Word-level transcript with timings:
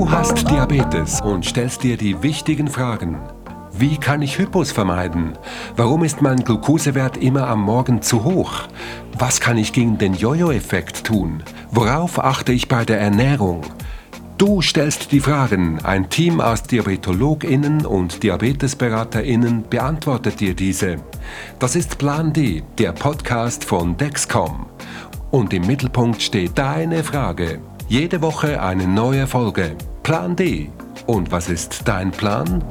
Du 0.00 0.10
hast 0.10 0.48
Diabetes 0.48 1.20
und 1.20 1.44
stellst 1.44 1.82
dir 1.82 1.98
die 1.98 2.22
wichtigen 2.22 2.68
Fragen. 2.68 3.20
Wie 3.70 3.98
kann 3.98 4.22
ich 4.22 4.38
Hypos 4.38 4.72
vermeiden? 4.72 5.34
Warum 5.76 6.04
ist 6.04 6.22
mein 6.22 6.42
Glukosewert 6.42 7.18
immer 7.18 7.46
am 7.46 7.60
Morgen 7.60 8.00
zu 8.00 8.24
hoch? 8.24 8.62
Was 9.18 9.42
kann 9.42 9.58
ich 9.58 9.74
gegen 9.74 9.98
den 9.98 10.14
Jojo-Effekt 10.14 11.04
tun? 11.04 11.42
Worauf 11.70 12.18
achte 12.18 12.50
ich 12.50 12.66
bei 12.66 12.86
der 12.86 12.98
Ernährung? 12.98 13.60
Du 14.38 14.62
stellst 14.62 15.12
die 15.12 15.20
Fragen. 15.20 15.84
Ein 15.84 16.08
Team 16.08 16.40
aus 16.40 16.62
DiabetologInnen 16.62 17.84
und 17.84 18.22
DiabetesberaterInnen 18.22 19.68
beantwortet 19.68 20.40
dir 20.40 20.54
diese. 20.54 20.96
Das 21.58 21.76
ist 21.76 21.98
Plan 21.98 22.32
D, 22.32 22.62
der 22.78 22.92
Podcast 22.92 23.66
von 23.66 23.98
Dexcom. 23.98 24.64
Und 25.30 25.52
im 25.52 25.66
Mittelpunkt 25.66 26.22
steht 26.22 26.56
deine 26.56 27.04
Frage. 27.04 27.60
Jede 27.90 28.22
Woche 28.22 28.62
eine 28.62 28.86
neue 28.86 29.26
Folge. 29.26 29.74
Plan 30.04 30.36
D. 30.36 30.70
Und 31.08 31.32
was 31.32 31.48
ist 31.48 31.88
dein 31.88 32.12
Plan? 32.12 32.62